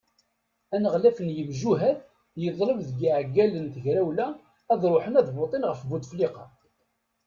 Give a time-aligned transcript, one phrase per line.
[0.75, 1.97] Aneɣlaf n yemjuhad
[2.43, 4.27] yeḍleb deg iɛeggalen n tegrawla
[4.73, 6.45] ad ṛuḥen ad votin ɣef Butefliqa.